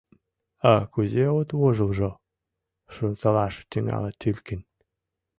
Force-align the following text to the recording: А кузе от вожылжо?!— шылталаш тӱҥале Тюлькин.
А 0.71 0.73
кузе 0.93 1.25
от 1.39 1.49
вожылжо?!— 1.59 2.11
шылталаш 2.93 3.55
тӱҥале 3.69 4.11
Тюлькин. 4.19 4.61